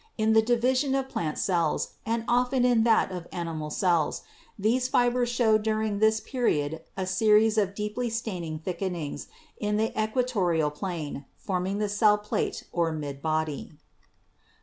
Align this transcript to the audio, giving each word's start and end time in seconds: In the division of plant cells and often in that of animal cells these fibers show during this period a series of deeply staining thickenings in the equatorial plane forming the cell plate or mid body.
In 0.17 0.33
the 0.33 0.41
division 0.41 0.95
of 0.95 1.09
plant 1.09 1.37
cells 1.37 1.91
and 2.07 2.25
often 2.27 2.65
in 2.65 2.83
that 2.85 3.11
of 3.11 3.27
animal 3.31 3.69
cells 3.69 4.23
these 4.57 4.87
fibers 4.87 5.29
show 5.29 5.59
during 5.59 5.99
this 5.99 6.19
period 6.19 6.81
a 6.97 7.05
series 7.05 7.55
of 7.55 7.75
deeply 7.75 8.09
staining 8.09 8.57
thickenings 8.57 9.27
in 9.59 9.77
the 9.77 9.93
equatorial 10.01 10.71
plane 10.71 11.25
forming 11.37 11.77
the 11.77 11.87
cell 11.87 12.17
plate 12.17 12.63
or 12.71 12.91
mid 12.91 13.21
body. 13.21 13.73